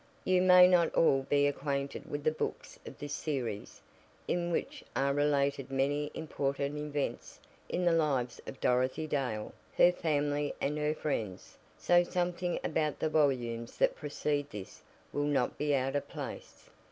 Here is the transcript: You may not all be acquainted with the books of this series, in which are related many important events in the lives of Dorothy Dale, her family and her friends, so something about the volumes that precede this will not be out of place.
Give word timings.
You 0.25 0.41
may 0.41 0.67
not 0.67 0.91
all 0.95 1.27
be 1.29 1.45
acquainted 1.45 2.09
with 2.09 2.23
the 2.23 2.31
books 2.31 2.79
of 2.87 2.97
this 2.97 3.13
series, 3.13 3.83
in 4.27 4.49
which 4.49 4.83
are 4.95 5.13
related 5.13 5.69
many 5.69 6.09
important 6.15 6.75
events 6.75 7.39
in 7.69 7.85
the 7.85 7.91
lives 7.91 8.41
of 8.47 8.59
Dorothy 8.59 9.05
Dale, 9.05 9.53
her 9.77 9.91
family 9.91 10.55
and 10.59 10.75
her 10.79 10.95
friends, 10.95 11.55
so 11.77 12.01
something 12.01 12.59
about 12.63 12.97
the 12.97 13.09
volumes 13.09 13.77
that 13.77 13.95
precede 13.95 14.49
this 14.49 14.81
will 15.13 15.25
not 15.29 15.59
be 15.59 15.75
out 15.75 15.95
of 15.95 16.07
place. 16.07 16.67